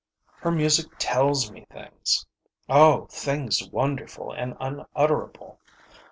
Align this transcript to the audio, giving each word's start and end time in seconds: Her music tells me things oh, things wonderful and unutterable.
Her 0.39 0.49
music 0.49 0.87
tells 0.97 1.51
me 1.51 1.67
things 1.69 2.25
oh, 2.67 3.05
things 3.11 3.69
wonderful 3.69 4.31
and 4.31 4.57
unutterable. 4.59 5.59